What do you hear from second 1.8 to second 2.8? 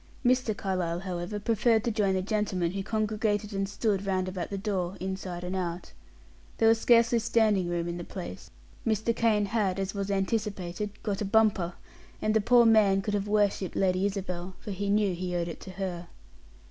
to join the gentlemen